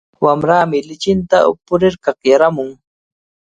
Wamrami 0.25 0.77
lichinta 0.87 1.37
upurir 1.51 1.95
kakyarimun. 2.05 2.69